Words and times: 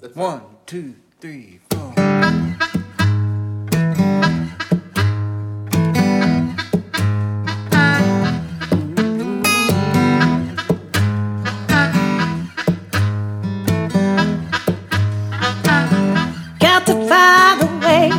One, 0.00 0.40
two, 0.64 0.94
three, 1.20 1.60
four. 1.68 1.92
Got 16.58 16.86
to 16.86 16.94
find 17.06 17.60
a 17.60 17.68
way 17.84 18.10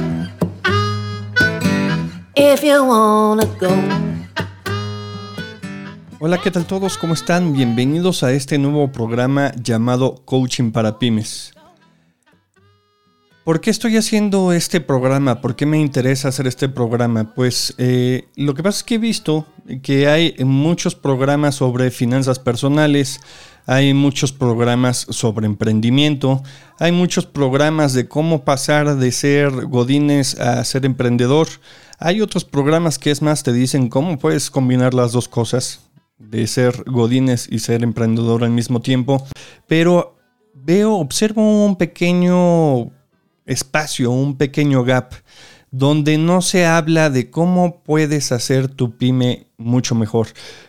if 2.36 2.64
you 2.64 2.86
wanna 2.86 3.48
go. 3.60 3.72
Hola, 6.20 6.38
¿qué 6.44 6.52
tal 6.52 6.66
todos? 6.68 7.00
¿Cómo 7.00 7.16
están? 7.16 7.54
Bienvenidos 7.54 8.22
a 8.22 8.32
este 8.34 8.60
nuevo 8.60 8.92
programa 8.92 9.52
llamado 9.56 10.22
Coaching 10.26 10.72
para 10.72 11.00
Pymes. 11.00 11.56
¿Por 13.44 13.60
qué 13.60 13.72
estoy 13.72 13.98
haciendo 13.98 14.54
este 14.54 14.82
programa? 14.82 15.42
¿Por 15.42 15.56
qué 15.56 15.66
me 15.66 15.80
interesa 15.80 16.28
hacer 16.28 16.46
este 16.46 16.70
programa? 16.70 17.34
Pues 17.34 17.74
eh, 17.80 18.28
lo 18.36 18.54
que 18.54 18.62
pasa 18.62 18.78
es 18.78 18.84
que 18.84 18.96
he 18.96 19.00
visto 19.00 19.48
que 19.82 20.08
hay 20.08 20.36
muchos 20.46 20.94
programas 20.94 21.56
sobre 21.56 21.90
finanzas 21.90 22.38
personales, 22.38 23.20
hay 23.66 23.96
muchos 23.96 24.32
programas 24.32 25.08
sobre 25.10 25.48
emprendimiento, 25.48 26.44
hay 26.78 26.92
muchos 26.92 27.26
programas 27.26 27.94
de 27.94 28.08
cómo 28.08 28.44
pasar 28.46 28.98
de 28.98 29.12
ser 29.12 29.50
godines 29.66 30.40
a 30.40 30.64
ser 30.64 30.86
emprendedor. 30.86 31.48
Hay 31.98 32.22
otros 32.22 32.46
programas 32.46 33.00
que 33.00 33.10
es 33.10 33.24
más 33.24 33.42
te 33.42 33.54
dicen 33.54 33.90
cómo 33.90 34.20
puedes 34.20 34.52
combinar 34.52 34.94
las 34.94 35.14
dos 35.14 35.28
cosas, 35.28 35.90
de 36.20 36.46
ser 36.46 36.84
godines 36.86 37.48
y 37.52 37.58
ser 37.58 37.82
emprendedor 37.82 38.44
al 38.44 38.52
mismo 38.52 38.82
tiempo. 38.82 39.26
Pero 39.68 40.16
veo, 40.54 40.94
observo 40.94 41.66
un 41.66 41.76
pequeño 41.76 43.01
espacio, 43.46 44.12
un 44.12 44.38
pequeño 44.38 44.84
gap, 44.84 45.14
donde 45.72 46.18
no 46.18 46.42
se 46.42 46.66
habla 46.66 47.10
de 47.10 47.30
cómo 47.30 47.82
puedes 47.84 48.32
hacer 48.32 48.68
tu 48.68 48.98
pyme 48.98 49.48
mucho 49.58 49.96
mejor. 49.96 50.28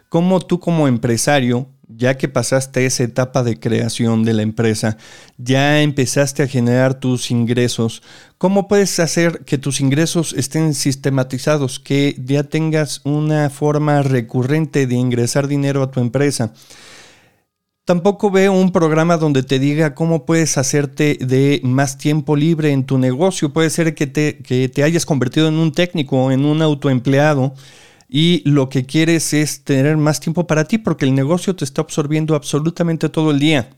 Cómo 0.08 0.40
tú 0.40 0.60
como 0.60 0.86
empresario, 0.88 1.68
ya 1.88 2.16
que 2.16 2.28
pasaste 2.28 2.86
esa 2.86 3.02
etapa 3.02 3.42
de 3.42 3.58
creación 3.58 4.24
de 4.24 4.34
la 4.34 4.42
empresa, 4.42 4.96
ya 5.38 5.82
empezaste 5.82 6.42
a 6.42 6.48
generar 6.48 6.94
tus 6.94 7.30
ingresos, 7.30 8.02
cómo 8.38 8.68
puedes 8.68 8.98
hacer 9.00 9.44
que 9.44 9.58
tus 9.58 9.80
ingresos 9.80 10.32
estén 10.34 10.74
sistematizados, 10.74 11.80
que 11.80 12.16
ya 12.24 12.44
tengas 12.44 13.00
una 13.04 13.50
forma 13.50 14.02
recurrente 14.02 14.86
de 14.86 14.94
ingresar 14.94 15.48
dinero 15.48 15.82
a 15.82 15.90
tu 15.90 16.00
empresa. 16.00 16.52
Tampoco 17.92 18.30
veo 18.30 18.54
un 18.54 18.72
programa 18.72 19.18
donde 19.18 19.42
te 19.42 19.58
diga 19.58 19.94
cómo 19.94 20.24
puedes 20.24 20.56
hacerte 20.56 21.18
de 21.20 21.60
más 21.62 21.98
tiempo 21.98 22.36
libre 22.36 22.72
en 22.72 22.86
tu 22.86 22.96
negocio. 22.96 23.52
Puede 23.52 23.68
ser 23.68 23.94
que 23.94 24.06
te, 24.06 24.38
que 24.38 24.70
te 24.70 24.82
hayas 24.82 25.04
convertido 25.04 25.46
en 25.46 25.56
un 25.56 25.72
técnico, 25.72 26.32
en 26.32 26.46
un 26.46 26.62
autoempleado 26.62 27.52
y 28.08 28.40
lo 28.48 28.70
que 28.70 28.86
quieres 28.86 29.34
es 29.34 29.62
tener 29.62 29.98
más 29.98 30.20
tiempo 30.20 30.46
para 30.46 30.64
ti 30.64 30.78
porque 30.78 31.04
el 31.04 31.14
negocio 31.14 31.54
te 31.54 31.66
está 31.66 31.82
absorbiendo 31.82 32.34
absolutamente 32.34 33.10
todo 33.10 33.30
el 33.30 33.38
día. 33.38 33.68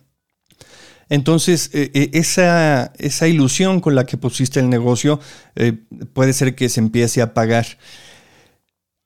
Entonces, 1.08 1.70
eh, 1.72 1.90
eh, 1.92 2.10
esa, 2.12 2.92
esa, 2.98 3.26
ilusión 3.26 3.80
con 3.80 3.96
la 3.96 4.06
que 4.06 4.16
pusiste 4.16 4.60
el 4.60 4.70
negocio 4.70 5.18
eh, 5.56 5.72
puede 6.12 6.34
ser 6.34 6.54
que 6.54 6.68
se 6.68 6.78
empiece 6.78 7.20
a 7.20 7.34
pagar. 7.34 7.66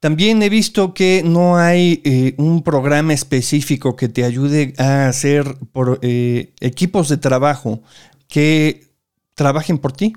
También 0.00 0.42
he 0.42 0.48
visto 0.48 0.94
que 0.94 1.22
no 1.24 1.56
hay 1.56 2.00
eh, 2.04 2.34
un 2.38 2.62
programa 2.62 3.12
específico 3.12 3.96
que 3.96 4.08
te 4.08 4.24
ayude 4.24 4.74
a 4.78 5.08
hacer 5.08 5.56
por, 5.72 5.98
eh, 6.02 6.52
equipos 6.60 7.08
de 7.08 7.16
trabajo 7.16 7.82
que 8.28 8.92
trabajen 9.34 9.78
por 9.78 9.92
ti, 9.92 10.12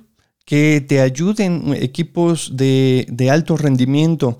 que 0.45 0.85
te 0.87 1.01
ayuden 1.01 1.73
equipos 1.73 2.55
de, 2.55 3.07
de 3.09 3.31
alto 3.31 3.57
rendimiento, 3.57 4.37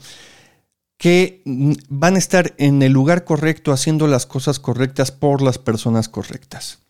que 0.98 1.42
mm, 1.46 1.74
van 1.90 2.16
a 2.16 2.20
estar 2.20 2.54
en 2.60 2.84
el 2.84 2.92
lugar 2.92 3.24
correcto 3.24 3.72
haciendo 3.72 4.06
las 4.06 4.28
cosas 4.28 4.60
correctas 4.60 5.12
por 5.12 5.42
las 5.42 5.58
personas 5.58 6.08
correctas. 6.08 6.84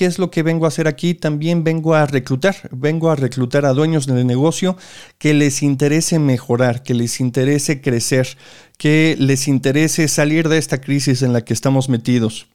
¿Qué 0.00 0.06
es 0.06 0.18
lo 0.18 0.30
que 0.30 0.42
vengo 0.42 0.64
a 0.64 0.68
hacer 0.68 0.88
aquí? 0.88 1.12
También 1.12 1.62
vengo 1.62 1.94
a 1.94 2.06
reclutar, 2.06 2.56
vengo 2.72 3.10
a 3.10 3.16
reclutar 3.16 3.66
a 3.66 3.74
dueños 3.74 4.06
de 4.06 4.24
negocio 4.24 4.78
que 5.18 5.34
les 5.34 5.62
interese 5.62 6.18
mejorar, 6.18 6.82
que 6.82 6.94
les 6.94 7.20
interese 7.20 7.82
crecer, 7.82 8.38
que 8.78 9.14
les 9.18 9.46
interese 9.46 10.08
salir 10.08 10.48
de 10.48 10.56
esta 10.56 10.80
crisis 10.80 11.20
en 11.20 11.34
la 11.34 11.42
que 11.42 11.52
estamos 11.52 11.90
metidos. 11.90 12.46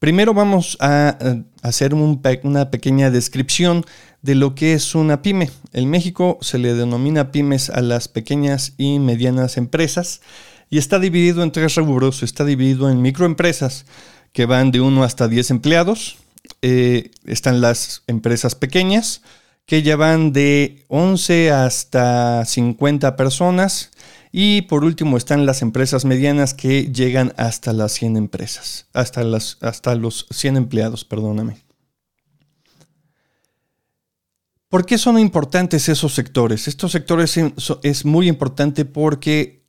Primero 0.00 0.34
vamos 0.34 0.76
a 0.80 1.16
hacer 1.62 1.94
un, 1.94 2.20
una 2.42 2.72
pequeña 2.72 3.12
descripción 3.12 3.86
de 4.20 4.34
lo 4.34 4.56
que 4.56 4.72
es 4.72 4.96
una 4.96 5.22
pyme. 5.22 5.50
En 5.72 5.88
México 5.88 6.38
se 6.40 6.58
le 6.58 6.74
denomina 6.74 7.30
pymes 7.30 7.70
a 7.70 7.80
las 7.80 8.08
pequeñas 8.08 8.72
y 8.76 8.98
medianas 8.98 9.56
empresas 9.56 10.20
y 10.68 10.78
está 10.78 10.98
dividido 10.98 11.44
en 11.44 11.52
tres 11.52 11.76
rubros. 11.76 12.24
Está 12.24 12.44
dividido 12.44 12.90
en 12.90 13.02
microempresas 13.02 13.86
que 14.32 14.46
van 14.46 14.72
de 14.72 14.80
1 14.80 15.04
hasta 15.04 15.28
10 15.28 15.50
empleados, 15.50 16.16
eh, 16.62 17.10
están 17.24 17.60
las 17.60 18.02
empresas 18.06 18.54
pequeñas 18.54 19.22
que 19.66 19.82
ya 19.82 19.96
van 19.96 20.32
de 20.32 20.84
11 20.88 21.50
hasta 21.50 22.44
50 22.44 23.16
personas. 23.16 23.90
Y 24.34 24.62
por 24.62 24.82
último 24.82 25.18
están 25.18 25.44
las 25.44 25.60
empresas 25.60 26.06
medianas 26.06 26.54
que 26.54 26.90
llegan 26.90 27.34
hasta 27.36 27.74
las 27.74 27.92
100 27.92 28.16
empresas, 28.16 28.86
hasta, 28.94 29.22
las, 29.24 29.58
hasta 29.60 29.94
los 29.94 30.26
100 30.30 30.56
empleados, 30.56 31.04
perdóname. 31.04 31.58
¿Por 34.70 34.86
qué 34.86 34.96
son 34.96 35.18
importantes 35.18 35.90
esos 35.90 36.14
sectores? 36.14 36.66
Estos 36.66 36.92
sectores 36.92 37.38
es 37.82 38.04
muy 38.06 38.26
importante 38.26 38.86
porque 38.86 39.66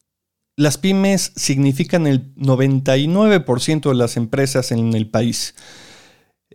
las 0.56 0.78
pymes 0.78 1.34
significan 1.36 2.08
el 2.08 2.34
99% 2.36 3.90
de 3.90 3.96
las 3.96 4.16
empresas 4.16 4.72
en 4.72 4.94
el 4.94 5.10
país. 5.10 5.56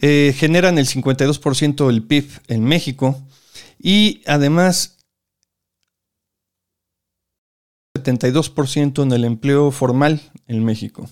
Eh, 0.01 0.35
generan 0.37 0.79
el 0.79 0.87
52% 0.87 1.87
del 1.87 2.03
PIB 2.05 2.29
en 2.49 2.65
México 2.65 3.21
y 3.79 4.23
además 4.27 4.99
72% 7.95 9.03
en 9.03 9.13
el 9.13 9.25
empleo 9.25 9.71
formal 9.71 10.21
en 10.47 10.65
México. 10.65 11.09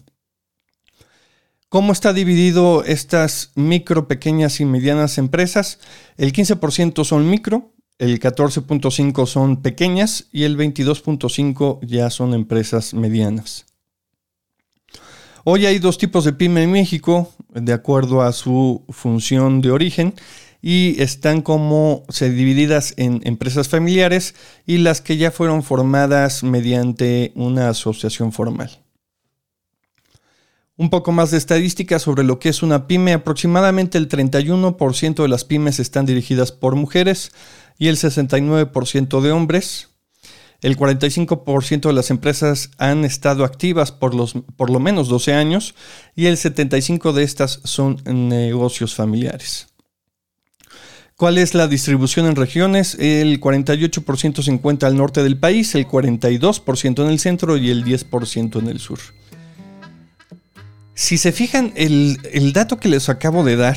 ¿Cómo 1.68 1.92
está 1.92 2.12
dividido 2.12 2.84
estas 2.84 3.50
micro, 3.56 4.06
pequeñas 4.06 4.60
y 4.60 4.64
medianas 4.64 5.18
empresas? 5.18 5.80
El 6.16 6.32
15% 6.32 7.04
son 7.04 7.28
micro, 7.28 7.74
el 7.98 8.20
14.5% 8.20 9.26
son 9.26 9.62
pequeñas 9.62 10.28
y 10.30 10.44
el 10.44 10.56
22.5% 10.56 11.80
ya 11.82 12.10
son 12.10 12.34
empresas 12.34 12.94
medianas. 12.94 13.66
Hoy 15.44 15.66
hay 15.66 15.78
dos 15.78 15.98
tipos 15.98 16.24
de 16.24 16.32
pyme 16.32 16.62
en 16.62 16.72
México, 16.72 17.34
de 17.60 17.72
acuerdo 17.72 18.22
a 18.22 18.32
su 18.32 18.84
función 18.90 19.60
de 19.60 19.70
origen, 19.70 20.14
y 20.62 21.00
están 21.00 21.42
como 21.42 22.04
se 22.08 22.30
divididas 22.30 22.94
en 22.96 23.20
empresas 23.24 23.68
familiares 23.68 24.34
y 24.66 24.78
las 24.78 25.00
que 25.00 25.16
ya 25.16 25.30
fueron 25.30 25.62
formadas 25.62 26.42
mediante 26.42 27.32
una 27.36 27.68
asociación 27.68 28.32
formal. 28.32 28.70
Un 30.76 30.90
poco 30.90 31.12
más 31.12 31.30
de 31.30 31.38
estadísticas 31.38 32.02
sobre 32.02 32.24
lo 32.24 32.38
que 32.38 32.48
es 32.48 32.62
una 32.62 32.86
pyme. 32.86 33.12
Aproximadamente 33.12 33.96
el 33.96 34.08
31% 34.08 35.22
de 35.22 35.28
las 35.28 35.44
pymes 35.44 35.78
están 35.78 36.04
dirigidas 36.04 36.52
por 36.52 36.74
mujeres 36.74 37.32
y 37.78 37.88
el 37.88 37.96
69% 37.96 39.20
de 39.20 39.32
hombres. 39.32 39.95
El 40.62 40.76
45% 40.76 41.88
de 41.88 41.92
las 41.92 42.10
empresas 42.10 42.70
han 42.78 43.04
estado 43.04 43.44
activas 43.44 43.92
por, 43.92 44.14
lo 44.14 44.80
menos 44.80 45.08
12 45.08 45.34
años 45.34 45.74
y 46.14 46.26
el 46.26 46.36
75% 46.36 47.12
de 47.12 47.22
estas 47.22 47.60
son 47.64 48.00
negocios 48.06 48.94
familiares. 48.94 49.68
¿Cuál 51.16 51.38
es 51.38 51.54
la 51.54 51.66
distribución 51.66 52.26
en 52.26 52.36
regiones? 52.36 52.94
El 52.98 53.40
48% 53.40 54.42
se 54.42 54.50
encuentra 54.50 54.88
al 54.88 54.96
norte 54.96 55.22
del 55.22 55.38
país, 55.38 55.74
el 55.74 55.86
42% 55.86 57.02
en 57.02 57.10
el 57.10 57.18
centro 57.18 57.56
y 57.56 57.70
el 57.70 57.84
10% 57.84 58.58
en 58.58 58.68
el 58.68 58.80
sur. 58.80 58.98
Si 60.94 61.18
se 61.18 61.32
fijan, 61.32 61.72
el 61.76 62.52
dato 62.52 62.78
que 62.78 62.88
les 62.88 63.08
acabo 63.08 63.44
de 63.44 63.56
dar, 63.56 63.76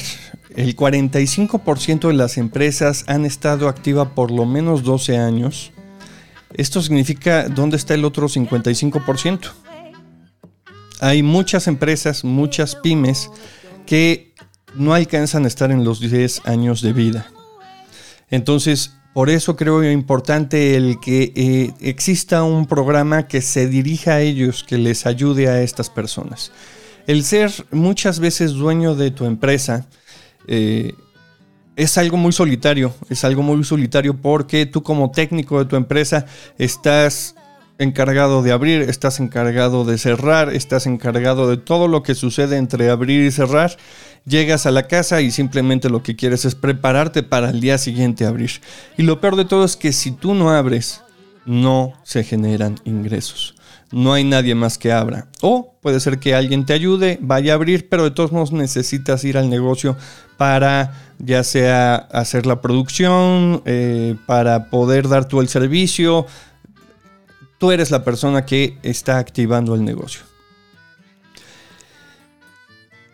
el 0.56 0.76
45% 0.76 2.08
de 2.08 2.14
las 2.14 2.38
empresas 2.38 3.04
han 3.08 3.26
estado 3.26 3.68
activas 3.68 4.10
por 4.16 4.32
lo 4.32 4.46
menos 4.46 4.84
12 4.84 5.18
años 5.18 5.72
esto 6.54 6.82
significa 6.82 7.48
dónde 7.50 7.78
está 7.78 7.94
el 7.94 8.06
otro 8.06 8.28
55%. 8.28 9.52
Hay 11.02 11.24
muchas 11.24 11.68
empresas, 11.68 12.24
muchas 12.24 12.76
pymes 12.76 13.30
que 13.86 14.34
no 14.76 14.94
alcanzan 14.94 15.46
a 15.46 15.48
estar 15.48 15.72
en 15.72 15.84
los 15.84 16.00
10 16.00 16.46
años 16.46 16.82
de 16.82 16.94
vida. 16.94 17.32
Entonces, 18.30 18.94
por 19.14 19.30
eso 19.30 19.56
creo 19.56 19.90
importante 19.90 20.76
el 20.76 21.00
que 21.00 21.34
eh, 21.36 21.74
exista 21.82 22.44
un 22.44 22.68
programa 22.68 23.28
que 23.28 23.42
se 23.42 23.68
dirija 23.68 24.16
a 24.16 24.22
ellos, 24.22 24.64
que 24.64 24.78
les 24.78 25.06
ayude 25.06 25.48
a 25.48 25.62
estas 25.62 25.90
personas. 25.90 26.52
El 27.08 27.24
ser 27.24 27.52
muchas 27.72 28.20
veces 28.20 28.52
dueño 28.52 28.96
de 28.96 29.10
tu 29.10 29.26
empresa, 29.26 29.88
eh, 30.48 30.94
es 31.80 31.98
algo 31.98 32.18
muy 32.18 32.34
solitario, 32.34 32.94
es 33.10 33.24
algo 33.24 33.42
muy 33.42 33.64
solitario 33.64 34.14
porque 34.14 34.66
tú 34.66 34.84
como 34.84 35.12
técnico 35.12 35.60
de 35.60 35.66
tu 35.66 35.78
empresa 35.78 36.26
estás 36.58 37.36
encargado 37.78 38.44
de 38.44 38.52
abrir, 38.52 38.82
estás 38.82 39.22
encargado 39.22 39.86
de 39.86 39.98
cerrar, 39.98 40.54
estás 40.54 40.88
encargado 40.88 41.50
de 41.50 41.56
todo 41.56 41.88
lo 41.88 42.04
que 42.04 42.16
sucede 42.16 42.58
entre 42.58 42.90
abrir 42.90 43.26
y 43.26 43.32
cerrar. 43.32 43.78
Llegas 44.26 44.66
a 44.66 44.72
la 44.72 44.88
casa 44.88 45.22
y 45.22 45.32
simplemente 45.32 45.90
lo 45.90 46.04
que 46.04 46.18
quieres 46.18 46.44
es 46.44 46.54
prepararte 46.54 47.24
para 47.24 47.50
el 47.52 47.62
día 47.62 47.78
siguiente 47.78 48.26
abrir. 48.26 48.52
Y 48.98 49.04
lo 49.04 49.22
peor 49.22 49.38
de 49.38 49.46
todo 49.46 49.64
es 49.64 49.78
que 49.78 49.94
si 49.94 50.12
tú 50.12 50.34
no 50.34 50.50
abres, 50.50 51.02
no 51.46 51.94
se 52.04 52.26
generan 52.26 52.76
ingresos. 52.84 53.56
No 53.92 54.14
hay 54.14 54.24
nadie 54.24 54.54
más 54.56 54.78
que 54.78 54.92
abra. 54.92 55.28
O 55.42 55.76
puede 55.82 56.00
ser 56.00 56.20
que 56.20 56.36
alguien 56.36 56.66
te 56.66 56.74
ayude, 56.74 57.18
vaya 57.22 57.54
a 57.54 57.56
abrir, 57.56 57.90
pero 57.90 58.04
de 58.04 58.12
todos 58.12 58.32
modos 58.32 58.52
necesitas 58.52 59.24
ir 59.24 59.38
al 59.38 59.50
negocio 59.50 59.98
para 60.38 60.94
ya 61.18 61.44
sea 61.44 61.96
hacer 61.96 62.46
la 62.46 62.62
producción, 62.62 63.62
eh, 63.66 64.16
para 64.26 64.70
poder 64.70 65.08
dar 65.08 65.28
tú 65.28 65.42
el 65.42 65.50
servicio, 65.50 66.26
tú 67.58 67.72
eres 67.72 67.92
la 67.92 68.04
persona 68.04 68.46
que 68.46 68.78
está 68.84 69.18
activando 69.18 69.76
el 69.76 69.84
negocio. 69.84 70.22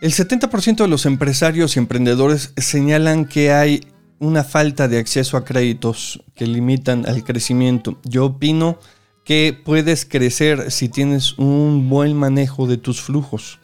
El 0.01 0.11
70% 0.11 0.83
de 0.83 0.87
los 0.87 1.05
empresarios 1.05 1.75
y 1.75 1.79
emprendedores 1.79 2.53
señalan 2.57 3.25
que 3.25 3.51
hay 3.51 3.87
una 4.19 4.43
falta 4.43 4.87
de 4.87 4.99
acceso 4.99 5.35
a 5.35 5.43
créditos 5.43 6.23
que 6.35 6.45
limitan 6.45 7.07
al 7.07 7.23
crecimiento. 7.23 7.97
Yo 8.03 8.25
opino 8.25 8.77
que 9.25 9.59
puedes 9.65 10.05
crecer 10.05 10.71
si 10.71 10.87
tienes 10.87 11.37
un 11.37 11.89
buen 11.89 12.15
manejo 12.15 12.67
de 12.67 12.77
tus 12.77 13.01
flujos, 13.01 13.59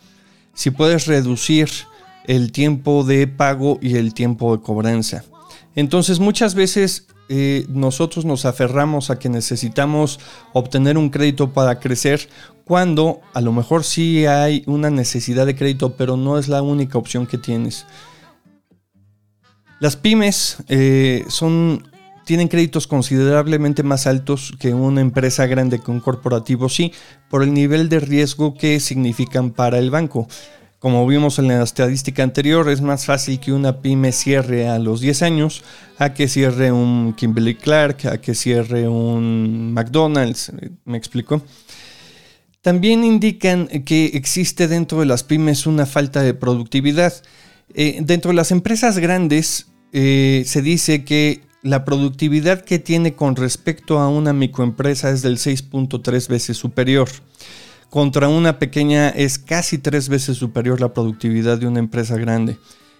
si 0.54 0.72
puedes 0.72 1.06
reducir 1.06 1.70
el 2.26 2.52
tiempo 2.52 3.04
de 3.04 3.28
pago 3.28 3.80
y 3.82 3.96
el 3.96 4.14
tiempo 4.14 4.56
de 4.56 4.62
cobranza. 4.62 5.24
Entonces 5.76 6.20
muchas 6.20 6.56
veces 6.56 7.08
eh, 7.30 7.66
nosotros 7.70 8.26
nos 8.26 8.44
aferramos 8.44 9.10
a 9.10 9.18
que 9.18 9.30
necesitamos 9.30 10.20
obtener 10.52 10.98
un 10.98 11.10
crédito 11.10 11.54
para 11.54 11.80
crecer 11.80 12.28
cuando 12.66 13.22
a 13.34 13.42
lo 13.42 13.54
mejor 13.54 13.84
sí 13.84 14.26
hay 14.26 14.64
una 14.66 14.90
necesidad 14.90 15.46
de 15.46 15.56
crédito, 15.56 15.96
pero 15.96 16.18
no 16.18 16.38
es 16.38 16.48
la 16.48 16.62
única 16.62 16.98
opción 16.98 17.28
que 17.28 17.38
tienes. 17.38 17.86
Las 19.80 19.96
pymes 19.96 20.58
eh, 20.68 21.24
son, 21.28 21.88
tienen 22.32 22.48
créditos 22.48 22.88
considerablemente 22.88 23.84
más 23.84 24.08
altos 24.08 24.54
que 24.58 24.74
una 24.74 25.02
empresa 25.02 25.48
grande, 25.48 25.80
que 25.80 25.92
un 25.92 26.00
corporativo, 26.00 26.70
sí, 26.70 26.94
por 27.30 27.44
el 27.44 27.54
nivel 27.54 27.90
de 27.90 28.00
riesgo 28.00 28.56
que 28.56 28.80
significan 28.80 29.52
para 29.52 29.80
el 29.80 29.92
banco. 29.92 30.30
Como 30.80 31.06
vimos 31.06 31.40
en 31.40 31.50
la 31.50 31.62
estadística 31.62 32.24
anterior, 32.24 32.70
es 32.70 32.80
más 32.80 33.06
fácil 33.06 33.38
que 33.42 33.52
una 33.52 33.82
pyme 33.82 34.14
cierre 34.14 34.70
a 34.70 34.80
los 34.80 35.02
10 35.02 35.24
años 35.24 35.62
a 35.98 36.14
que 36.14 36.30
cierre 36.30 36.72
un 36.72 37.16
Kimberly 37.18 37.56
Clark, 37.56 38.08
a 38.08 38.20
que 38.20 38.34
cierre 38.34 38.88
un 38.88 39.74
McDonald's. 39.74 40.54
¿Me 40.86 40.98
explico? 40.98 41.42
También 42.62 43.04
indican 43.04 43.68
que 43.84 44.06
existe 44.14 44.70
dentro 44.70 45.02
de 45.02 45.06
las 45.06 45.26
pymes 45.26 45.68
una 45.68 45.86
falta 45.86 46.22
de 46.22 46.34
productividad. 46.34 47.14
Eh, 47.74 48.00
dentro 48.02 48.32
de 48.32 48.36
las 48.36 48.52
empresas 48.52 49.00
grandes 49.00 49.68
eh, 49.92 50.44
se 50.46 50.62
dice 50.62 51.04
que 51.04 51.51
la 51.64 51.86
productividad 51.86 52.62
que 52.64 52.80
tiene 52.80 53.14
con 53.14 53.36
respecto 53.36 54.00
a 54.00 54.10
una 54.10 54.34
microempresa 54.34 55.12
es 55.12 55.22
del 55.22 55.38
6.3 55.38 56.28
veces 56.28 56.58
superior. 56.58 57.10
Contra 57.90 58.30
una 58.30 58.58
pequeña 58.58 59.10
es 59.10 59.38
casi 59.38 59.78
tres 59.78 60.08
veces 60.10 60.38
superior 60.38 60.80
la 60.80 60.94
productividad 60.94 61.58
de 61.58 61.68
una 61.68 61.80
empresa 61.80 62.16
grande. 62.18 62.58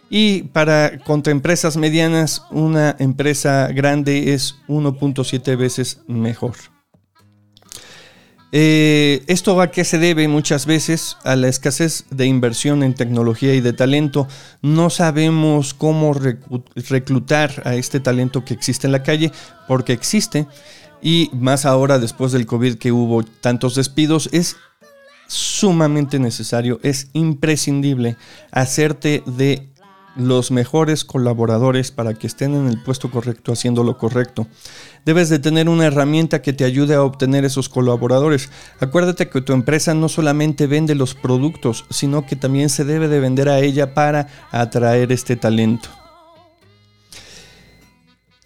Y 0.10 0.44
para 0.44 1.00
contra 1.00 1.32
empresas 1.32 1.78
medianas, 1.78 2.44
una 2.52 2.98
empresa 3.00 3.68
grande 3.68 4.34
es 4.34 4.56
1.7 4.68 5.58
veces 5.58 6.02
mejor. 6.08 6.56
Eh, 8.54 9.24
¿Esto 9.28 9.62
a 9.62 9.72
qué 9.72 9.86
se 9.86 9.98
debe 9.98 10.28
muchas 10.28 10.66
veces? 10.66 11.18
A 11.24 11.36
la 11.36 11.48
escasez 11.48 12.06
de 12.10 12.26
inversión 12.26 12.84
en 12.84 12.94
tecnología 12.94 13.54
y 13.54 13.62
de 13.62 13.74
talento. 13.74 14.28
No 14.62 14.90
sabemos 14.90 15.74
cómo 15.74 16.14
reclutar 16.76 17.62
a 17.66 17.76
este 17.76 18.00
talento 18.00 18.44
que 18.44 18.54
existe 18.54 18.88
en 18.88 18.92
la 18.92 19.04
calle, 19.04 19.32
porque 19.68 19.94
existe. 19.94 20.48
Y 21.02 21.30
más 21.34 21.66
ahora, 21.66 21.98
después 21.98 22.32
del 22.32 22.46
COVID 22.46 22.76
que 22.76 22.92
hubo 22.92 23.24
tantos 23.24 23.76
despidos, 23.76 24.30
es 24.34 24.58
sumamente 25.28 26.20
necesario, 26.20 26.80
es 26.84 27.08
imprescindible 27.14 28.18
hacerte 28.52 29.24
de 29.26 29.71
los 30.16 30.52
mejores 30.52 31.06
colaboradores 31.06 31.92
para 31.92 32.14
que 32.14 32.28
estén 32.28 32.56
en 32.56 32.68
el 32.68 32.82
puesto 32.82 33.12
correcto 33.12 33.52
haciendo 33.52 33.84
lo 33.84 33.98
correcto. 33.98 34.48
Debes 35.06 35.30
de 35.30 35.40
tener 35.40 35.70
una 35.70 35.88
herramienta 35.88 36.42
que 36.42 36.54
te 36.54 36.64
ayude 36.64 36.96
a 36.96 37.04
obtener 37.04 37.46
esos 37.46 37.70
colaboradores. 37.70 38.50
Acuérdate 38.80 39.30
que 39.30 39.42
tu 39.42 39.54
empresa 39.54 39.94
no 39.94 40.10
solamente 40.10 40.68
vende 40.68 40.96
los 40.96 41.16
productos, 41.16 41.86
sino 41.90 42.26
que 42.26 42.36
también 42.36 42.70
se 42.70 42.86
debe 42.86 43.08
de 43.08 43.20
vender 43.20 43.50
a 43.50 43.60
ella 43.60 43.94
para 43.94 44.28
atraer 44.52 45.12
este 45.12 45.36
talento. 45.36 46.01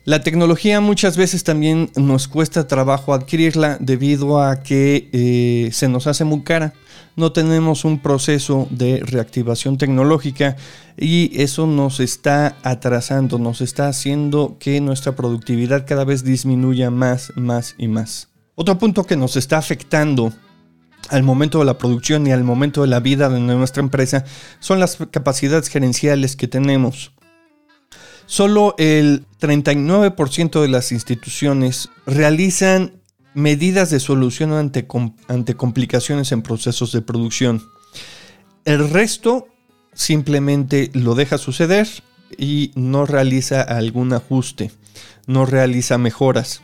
La 0.05 0.21
tecnología 0.21 0.81
muchas 0.81 1.17
veces 1.17 1.43
también 1.43 1.89
nos 1.95 2.27
cuesta 2.27 2.67
trabajo 2.67 3.15
adquirirla 3.15 3.77
debido 3.79 4.39
a 4.39 4.61
que 4.61 5.09
eh, 5.11 5.71
se 5.71 5.89
nos 5.89 6.05
hace 6.05 6.23
muy 6.23 6.43
cara. 6.43 6.75
No 7.15 7.31
tenemos 7.31 7.85
un 7.85 7.97
proceso 7.97 8.67
de 8.69 8.99
reactivación 9.03 9.79
tecnológica 9.79 10.57
y 10.95 11.41
eso 11.41 11.65
nos 11.65 11.99
está 11.99 12.55
atrasando, 12.61 13.39
nos 13.39 13.61
está 13.61 13.87
haciendo 13.87 14.57
que 14.59 14.79
nuestra 14.79 15.15
productividad 15.15 15.87
cada 15.87 16.05
vez 16.05 16.23
disminuya 16.23 16.91
más, 16.91 17.33
más 17.35 17.73
y 17.79 17.87
más. 17.87 18.29
Otro 18.53 18.77
punto 18.77 19.05
que 19.05 19.17
nos 19.17 19.35
está 19.37 19.57
afectando 19.57 20.31
al 21.09 21.23
momento 21.23 21.57
de 21.57 21.65
la 21.65 21.79
producción 21.79 22.27
y 22.27 22.31
al 22.31 22.43
momento 22.43 22.81
de 22.81 22.87
la 22.89 22.99
vida 22.99 23.27
de 23.27 23.39
nuestra 23.39 23.81
empresa 23.81 24.23
son 24.59 24.79
las 24.79 24.99
capacidades 25.09 25.67
gerenciales 25.67 26.35
que 26.35 26.47
tenemos. 26.47 27.14
Solo 28.25 28.75
el 28.77 29.25
39% 29.39 30.61
de 30.61 30.67
las 30.67 30.91
instituciones 30.91 31.89
realizan 32.05 32.93
medidas 33.33 33.89
de 33.91 33.99
solución 33.99 34.53
ante, 34.53 34.87
ante 35.27 35.55
complicaciones 35.55 36.31
en 36.31 36.41
procesos 36.41 36.91
de 36.91 37.01
producción. 37.01 37.61
El 38.63 38.89
resto 38.89 39.47
simplemente 39.93 40.89
lo 40.93 41.13
deja 41.15 41.37
suceder 41.37 41.87
y 42.37 42.71
no 42.75 43.05
realiza 43.05 43.61
algún 43.61 44.13
ajuste, 44.13 44.71
no 45.27 45.45
realiza 45.45 45.97
mejoras. 45.97 46.61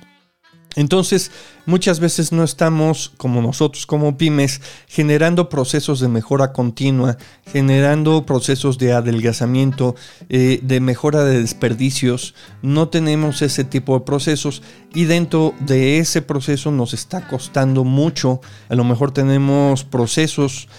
Entonces, 0.75 1.32
muchas 1.66 2.00
veces 2.00 2.32
no 2.32 2.44
estamos, 2.44 3.12
como 3.18 3.42
nosotros 3.42 3.86
como 3.86 4.18
pymes, 4.18 4.62
generando 4.88 5.50
procesos 5.50 6.00
de 6.00 6.08
mejora 6.08 6.54
continua, 6.54 7.18
generando 7.51 8.25
procesos 8.25 8.78
de 8.78 8.94
adelgazamiento, 8.94 9.96
eh, 10.30 10.60
de 10.63 10.80
mejora 10.80 11.25
de 11.25 11.42
desperdicios. 11.42 12.36
No 12.62 12.88
tenemos 12.88 13.42
ese 13.42 13.66
tipo 13.66 14.00
de 14.00 14.06
procesos 14.06 14.62
y 14.94 15.06
dentro 15.06 15.54
de 15.60 16.00
ese 16.00 16.22
proceso 16.22 16.72
nos 16.72 16.94
está 16.94 17.28
costando 17.28 17.84
mucho. 17.84 18.40
A 18.70 18.75
lo 18.75 18.86
mejor 18.86 19.12
tenemos 19.12 19.84
procesos 19.84 20.70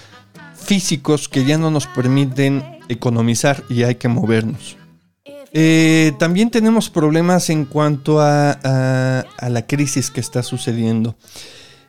físicos 0.55 1.29
que 1.29 1.45
ya 1.45 1.59
no 1.59 1.71
nos 1.71 1.87
permiten 1.87 2.65
economizar 2.89 3.63
y 3.69 3.83
hay 3.83 3.97
que 3.97 4.09
movernos. 4.09 4.82
Eh, 5.55 6.13
también 6.19 6.51
tenemos 6.51 6.89
problemas 6.89 7.51
en 7.51 7.67
cuanto 7.67 8.21
a, 8.21 9.27
la 9.41 9.67
crisis 9.67 10.11
que 10.11 10.21
está 10.21 10.43
sucediendo. 10.43 11.17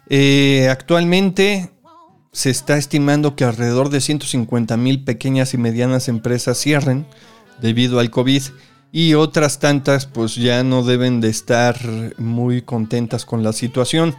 Eh, 0.09 0.67
actualmente 0.69 1.71
se 2.31 2.49
está 2.49 2.77
estimando 2.77 3.35
que 3.35 3.45
alrededor 3.45 3.89
de 3.89 4.01
150 4.01 4.75
mil 4.75 5.03
pequeñas 5.03 5.53
y 5.53 5.57
medianas 5.57 6.07
empresas 6.07 6.57
cierren 6.57 7.05
debido 7.61 7.99
al 7.99 8.09
COVID 8.09 8.41
y 8.95 9.15
otras 9.15 9.59
tantas 9.59 10.05
pues 10.05 10.35
ya 10.35 10.63
no 10.63 10.83
deben 10.83 11.19
de 11.19 11.27
estar 11.27 11.75
muy 12.19 12.61
contentas 12.61 13.25
con 13.25 13.43
la 13.43 13.51
situación. 13.51 14.15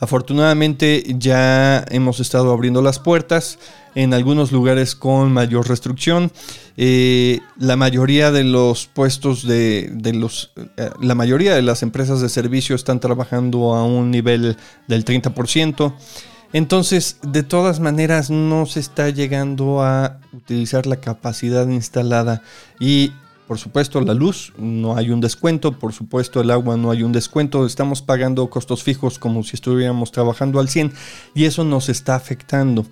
Afortunadamente 0.00 1.04
ya 1.16 1.82
hemos 1.88 2.18
estado 2.18 2.52
abriendo 2.52 2.82
las 2.82 2.98
puertas 2.98 3.58
en 3.94 4.12
algunos 4.12 4.50
lugares 4.50 4.96
con 4.96 5.32
mayor 5.32 5.68
restricción. 5.68 6.32
Eh, 6.76 7.38
la 7.56 7.76
mayoría 7.76 8.32
de 8.32 8.42
los 8.42 8.86
puestos 8.88 9.46
de, 9.46 9.90
los... 10.12 10.50
Eh, 10.76 10.90
la 11.00 11.14
mayoría 11.14 11.54
de 11.54 11.62
las 11.62 11.84
empresas 11.84 12.20
de 12.20 12.28
servicio 12.28 12.74
están 12.74 12.98
trabajando 12.98 13.76
a 13.76 13.84
un 13.84 14.10
nivel 14.10 14.56
del 14.88 15.04
30%. 15.04 15.94
Entonces, 16.52 17.18
de 17.22 17.44
todas 17.44 17.78
maneras, 17.78 18.28
no 18.28 18.66
se 18.66 18.80
está 18.80 19.08
llegando 19.10 19.82
a 19.82 20.18
utilizar 20.32 20.86
la 20.86 20.96
capacidad 20.96 21.68
instalada 21.68 22.42
y 22.80 23.12
por 23.46 23.58
supuesto, 23.58 24.00
la 24.00 24.14
luz 24.14 24.52
no 24.58 24.96
hay 24.96 25.10
un 25.10 25.20
descuento, 25.20 25.78
por 25.78 25.92
supuesto, 25.92 26.40
el 26.40 26.50
agua 26.50 26.76
no 26.76 26.90
hay 26.90 27.02
un 27.02 27.12
descuento, 27.12 27.64
estamos 27.64 28.02
pagando 28.02 28.50
costos 28.50 28.82
fijos 28.82 29.18
como 29.18 29.44
si 29.44 29.54
estuviéramos 29.54 30.10
trabajando 30.10 30.58
al 30.58 30.68
100 30.68 30.92
y 31.34 31.44
eso 31.44 31.62
nos 31.62 31.88
está 31.88 32.16
afectando. 32.16 32.84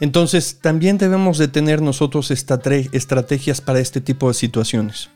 Entonces, 0.00 0.58
también 0.60 0.96
debemos 0.96 1.36
de 1.36 1.48
tener 1.48 1.82
nosotros 1.82 2.30
estrategias 2.30 3.60
para 3.60 3.80
este 3.80 4.00
tipo 4.00 4.28
de 4.28 4.34
situaciones. 4.34 5.10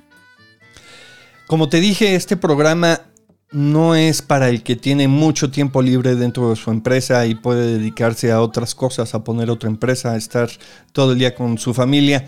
Como 1.46 1.70
te 1.70 1.80
dije, 1.80 2.14
este 2.14 2.36
programa 2.36 3.00
no 3.50 3.94
es 3.94 4.20
para 4.20 4.48
el 4.48 4.62
que 4.62 4.76
tiene 4.76 5.08
mucho 5.08 5.50
tiempo 5.50 5.80
libre 5.80 6.16
dentro 6.16 6.50
de 6.50 6.56
su 6.56 6.70
empresa 6.70 7.24
y 7.26 7.34
puede 7.34 7.78
dedicarse 7.78 8.32
a 8.32 8.42
otras 8.42 8.74
cosas, 8.74 9.14
a 9.14 9.24
poner 9.24 9.48
otra 9.48 9.70
empresa, 9.70 10.12
a 10.12 10.16
estar 10.16 10.50
todo 10.92 11.12
el 11.12 11.18
día 11.18 11.34
con 11.34 11.56
su 11.56 11.72
familia. 11.72 12.26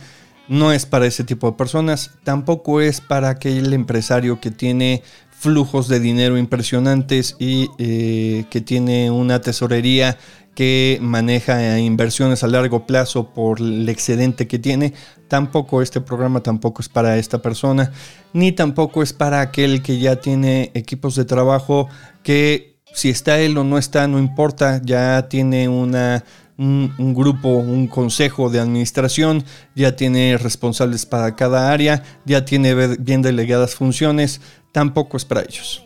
No 0.48 0.72
es 0.72 0.86
para 0.86 1.06
ese 1.06 1.24
tipo 1.24 1.50
de 1.50 1.56
personas. 1.56 2.12
Tampoco 2.24 2.80
es 2.80 3.00
para 3.00 3.30
aquel 3.30 3.72
empresario 3.72 4.40
que 4.40 4.50
tiene 4.50 5.02
flujos 5.30 5.88
de 5.88 6.00
dinero 6.00 6.38
impresionantes 6.38 7.36
y 7.38 7.68
eh, 7.78 8.46
que 8.50 8.60
tiene 8.60 9.10
una 9.10 9.40
tesorería 9.40 10.18
que 10.56 10.98
maneja 11.02 11.78
inversiones 11.78 12.42
a 12.42 12.46
largo 12.46 12.86
plazo 12.86 13.34
por 13.34 13.60
el 13.60 13.86
excedente 13.90 14.48
que 14.48 14.58
tiene, 14.58 14.94
tampoco 15.28 15.82
este 15.82 16.00
programa 16.00 16.42
tampoco 16.42 16.80
es 16.80 16.88
para 16.88 17.18
esta 17.18 17.42
persona, 17.42 17.92
ni 18.32 18.52
tampoco 18.52 19.02
es 19.02 19.12
para 19.12 19.42
aquel 19.42 19.82
que 19.82 19.98
ya 19.98 20.16
tiene 20.16 20.70
equipos 20.72 21.14
de 21.14 21.26
trabajo 21.26 21.90
que 22.22 22.78
si 22.94 23.10
está 23.10 23.38
él 23.38 23.58
o 23.58 23.64
no 23.64 23.76
está, 23.76 24.08
no 24.08 24.18
importa, 24.18 24.80
ya 24.82 25.28
tiene 25.28 25.68
una 25.68 26.24
un, 26.58 27.14
grupo, 27.14 27.48
un 27.48 27.86
consejo 27.86 28.48
de 28.50 28.60
administración, 28.60 29.44
ya 29.74 29.96
tiene 29.96 30.38
responsables 30.38 31.06
para 31.06 31.36
cada 31.36 31.72
área, 31.72 32.02
ya 32.24 32.44
tiene 32.44 32.96
bien 32.96 33.22
delegadas 33.22 33.74
funciones, 33.74 34.40
tampoco 34.72 35.16
es 35.16 35.24
para 35.24 35.42
ellos. 35.42 35.82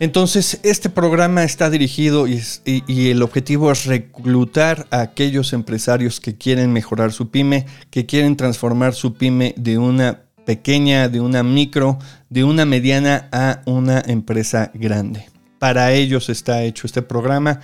Entonces, 0.00 0.58
este 0.64 0.90
programa 0.90 1.44
está 1.44 1.70
dirigido 1.70 2.26
y, 2.26 2.42
el 3.08 3.22
objetivo 3.22 3.70
es 3.70 3.86
reclutar 3.86 4.86
a 4.90 5.00
aquellos 5.00 5.52
empresarios 5.52 6.20
que 6.20 6.36
quieren 6.36 6.72
mejorar 6.72 7.12
su 7.12 7.30
pyme, 7.30 7.66
que 7.90 8.04
quieren 8.04 8.36
transformar 8.36 8.94
su 8.94 9.14
pyme 9.14 9.54
de 9.56 9.78
una 9.78 10.22
pequeña, 10.44 11.08
de 11.08 11.20
una 11.20 11.42
micro, 11.42 11.98
de 12.28 12.44
una 12.44 12.64
mediana 12.64 13.28
a 13.32 13.62
una 13.66 14.02
empresa 14.04 14.70
grande. 14.74 15.26
Para 15.60 15.92
ellos 15.92 16.28
está 16.28 16.62
hecho 16.64 16.86
este 16.86 17.00
programa. 17.00 17.60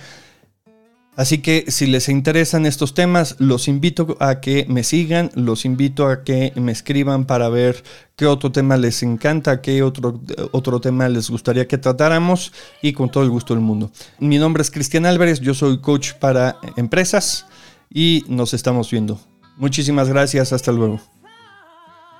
Así 1.15 1.39
que 1.39 1.65
si 1.67 1.87
les 1.87 2.07
interesan 2.07 2.65
estos 2.65 2.93
temas, 2.93 3.35
los 3.37 3.67
invito 3.67 4.15
a 4.21 4.39
que 4.39 4.65
me 4.69 4.83
sigan, 4.83 5.29
los 5.35 5.65
invito 5.65 6.07
a 6.07 6.23
que 6.23 6.53
me 6.55 6.71
escriban 6.71 7.25
para 7.25 7.49
ver 7.49 7.83
qué 8.15 8.25
otro 8.27 8.51
tema 8.51 8.77
les 8.77 9.03
encanta, 9.03 9.61
qué 9.61 9.83
otro, 9.83 10.21
otro 10.51 10.79
tema 10.79 11.09
les 11.09 11.29
gustaría 11.29 11.67
que 11.67 11.77
tratáramos 11.77 12.53
y 12.81 12.93
con 12.93 13.11
todo 13.11 13.23
el 13.23 13.29
gusto 13.29 13.53
del 13.53 13.61
mundo. 13.61 13.91
Mi 14.19 14.37
nombre 14.37 14.61
es 14.61 14.71
Cristian 14.71 15.05
Álvarez, 15.05 15.41
yo 15.41 15.53
soy 15.53 15.79
coach 15.79 16.13
para 16.13 16.57
empresas 16.77 17.45
y 17.89 18.23
nos 18.29 18.53
estamos 18.53 18.89
viendo. 18.89 19.19
Muchísimas 19.57 20.07
gracias, 20.07 20.53
hasta 20.53 20.71
luego. 20.71 21.01